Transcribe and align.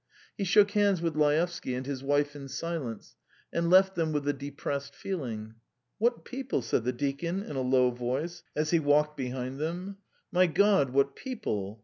He 0.35 0.45
shook 0.45 0.71
hands 0.71 0.99
with 0.99 1.15
Laevsky 1.15 1.75
and 1.75 1.85
his 1.85 2.01
wife 2.03 2.35
in 2.35 2.47
silence, 2.47 3.17
and 3.53 3.69
left 3.69 3.93
them 3.93 4.11
with 4.11 4.27
a 4.27 4.33
depressed 4.33 4.95
feeling. 4.95 5.53
"What 5.99 6.25
people!" 6.25 6.63
said 6.63 6.85
the 6.85 6.91
deacon 6.91 7.43
in 7.43 7.55
a 7.55 7.61
low 7.61 7.91
voice, 7.91 8.41
as 8.55 8.71
he 8.71 8.79
walked 8.79 9.15
behind 9.15 9.59
them. 9.59 9.97
"My 10.31 10.47
God, 10.47 10.89
what 10.89 11.15
people! 11.15 11.79